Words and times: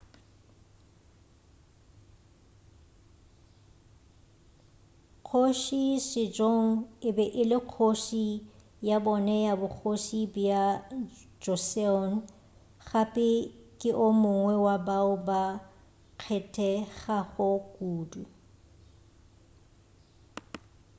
kgoši 5.25 5.83
sejong 6.09 6.69
e 7.07 7.09
be 7.15 7.25
e 7.41 7.43
le 7.51 7.59
kgoši 7.63 8.27
ya 8.87 8.97
bone 9.05 9.35
ya 9.45 9.53
bogoši 9.61 10.19
bja 10.33 10.61
joseon 11.43 12.09
gape 12.87 13.29
ke 13.79 13.89
o 14.05 14.07
mongwe 14.21 14.53
wa 14.65 14.75
bao 14.87 15.13
ba 15.27 15.41
kgethegago 16.19 17.49
kudu 17.73 18.23